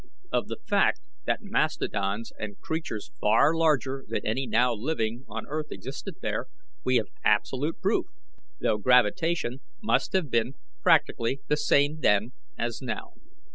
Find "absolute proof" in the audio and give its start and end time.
7.23-8.07